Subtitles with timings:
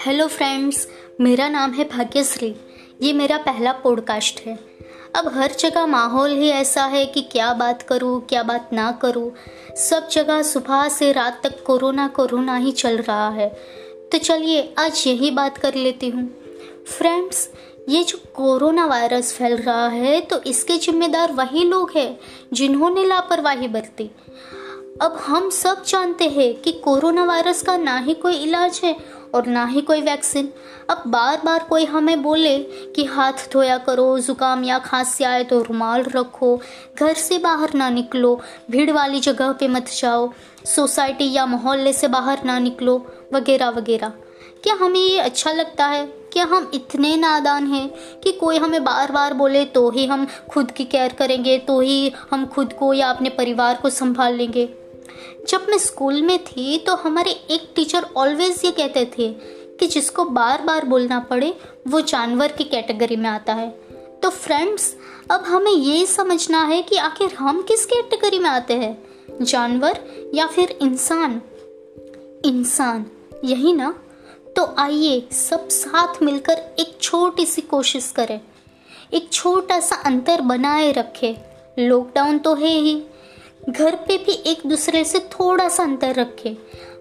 [0.00, 0.88] Hello friends
[1.20, 2.56] मेरा नाम है भाग्यश्री।
[3.02, 4.58] ये मेरा पहला पॉडकास्ट है।
[5.14, 9.32] अब हर जगह माहौल ही ऐसा है कि क्या बात करूँ, क्या बात ना करूँ।
[9.76, 13.48] सब जगह सुबह से रात तक कोरोना कोरोना ही चल रहा है।
[14.12, 16.42] तो चलिए आज यही बात कर लेती हूँ।
[16.86, 17.50] फ्रेंड्स
[17.88, 22.20] ये जो कोरोना वायरस फैल रहा है तो इसके जिम्मेदार वही लोग हैं
[22.52, 24.10] जिन्होंने लापरवाही बरती।
[25.02, 28.94] अब हम सब जानते हैं कि कोरोना वायरस का ना ही कोई इलाज है
[29.34, 30.48] और ना ही कोई वैक्सीन।
[30.90, 32.58] अब बार बार कोई हमें बोले
[32.96, 36.56] कि हाथ धोया करो, ज़ुकाम या खांसी आए तो रुमाल रखो,
[36.98, 38.40] घर से बाहर ना निकलो,
[38.70, 40.32] भीड़ वाली जगह पे मत जाओ,
[40.66, 42.96] सोसाइटी या मोहल्ले से बाहर ना निकलो,
[43.34, 44.12] वगैरह वगैरह।
[44.62, 46.06] क्या हमें ये अच्छा लगता है?
[46.32, 47.88] क्या हम इतने नादान हैं
[48.20, 52.12] कि कोई हमें बार बार बोले तो ही हम खुद की केयर करेंगे तो ही
[52.30, 54.68] हम खुद को या अपने परिवार को संभाल लेंगे?
[55.48, 59.32] जब मैं स्कूल में थी तो हमारे एक टीचर ऑलवेज ये कहते थे
[59.76, 63.70] कि जिसको बार बार बोलना पड़े, वो जानवर की कैटेगरी में आता है।
[64.22, 64.96] तो फ्रेंड्स
[65.30, 69.06] अब हमें ये समझना है कि आखिर हम किस कैटेगरी में आते हैं?
[69.42, 70.00] जानवर
[70.34, 71.42] या फिर इंसान?
[72.44, 73.06] इंसान,
[73.44, 73.98] यही ना?
[74.56, 78.40] तो आइए सब साथ मिलकर एक छोटी सी कोशिश करें।
[79.14, 81.34] एक छोटा सा अंतर बनाए रखें।
[81.78, 83.02] लॉकडाउन तो है ही।
[83.60, 86.56] घर पे भी एक दूसरे से थोड़ा सा अंतर रखें।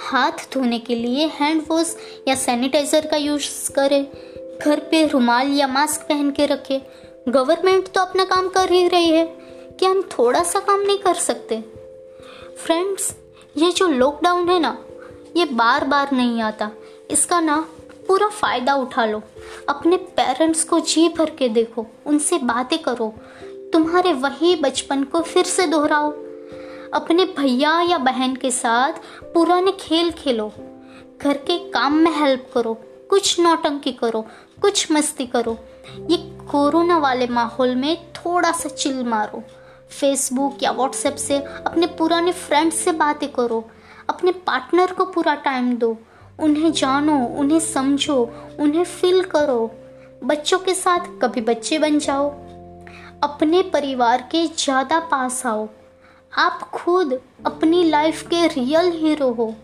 [0.00, 1.94] हाथ धोने के लिए हैंड वॉश
[2.28, 4.06] या सैनिटाइज़र का यूज़ करें।
[4.58, 6.80] घर पे रुमाल या मास्क पहन के रखें।
[7.28, 9.24] गवर्नमेंट तो अपना काम कर ही रही है
[9.80, 11.60] कि हम थोड़ा सा काम नहीं कर सकते।
[12.64, 13.14] फ्रेंड्स
[13.56, 14.76] ये जो लॉकडाउन है ना,
[15.36, 16.70] ये बार बार नहीं आता।
[17.10, 17.56] इसका ना
[18.08, 19.22] पूरा फ़ायदा उठा लो।
[19.68, 23.14] अपने पेरेंट्स को जी भर के देखो, उनसे बातें करो।
[23.72, 26.14] तुम्हारे वही बचपन को फिर से दोहराओ।
[26.94, 28.92] अपने भैया या बहन के साथ
[29.34, 30.50] पुराने खेल खेलो।
[31.22, 32.74] घर के काम में हेल्प करो,
[33.10, 34.20] कुछ नौटंकी करो,
[34.62, 35.56] कुछ मस्ती करो।
[36.10, 36.16] ये
[36.50, 39.42] कोरोना वाले माहौल में थोड़ा सा चिल मारो।
[39.90, 43.64] फेसबुक या व्हाट्सएप से अपने पुराने फ्रेंड्स से बातें करो।
[44.10, 45.96] अपने पार्टनर को पूरा टाइम दो।
[46.40, 48.22] उन्हें जानो, उन्हें समझो,
[48.60, 49.70] उन्हें फील करो।
[50.24, 52.28] बच्चों के साथ कभी बच्चे बन जाओ।
[53.22, 55.68] अपने परिवार के ज़्यादा पास आओ।
[56.32, 59.54] आप खुद अपनी लाइफ के रियल हीरो हो।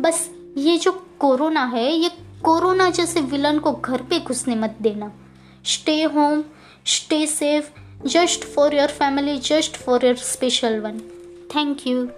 [0.00, 2.08] बस ये जो कोरोना है, ये
[2.44, 5.12] कोरोना जैसे विलन को घर पे घुसने मत देना।
[5.64, 6.44] Stay home
[6.86, 7.70] stay safe
[8.06, 10.98] just for your family just for your special one
[11.56, 12.08] thank you